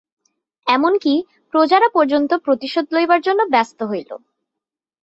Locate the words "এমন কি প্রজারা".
0.67-1.87